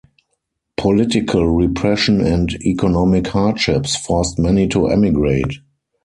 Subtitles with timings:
[0.77, 5.59] Political repression and economic hardships forced many to emigrate.